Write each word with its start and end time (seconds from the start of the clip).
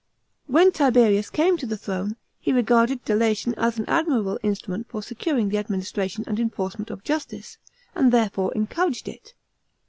When 0.47 0.71
Tiberius 0.71 1.29
came 1.29 1.57
to 1.57 1.67
the 1.67 1.77
throne, 1.77 2.15
he 2.39 2.51
regarded 2.51 3.05
delation 3.05 3.53
as 3.53 3.77
an 3.77 3.85
admirable 3.87 4.39
instrument 4.41 4.87
for 4.89 5.03
securing 5.03 5.49
the 5.49 5.59
administration 5.59 6.23
and 6.25 6.39
enforcement 6.39 6.89
of 6.89 7.03
justice, 7.03 7.59
and 7.93 8.11
therefore 8.11 8.51
encouraged 8.55 9.07
it. 9.07 9.35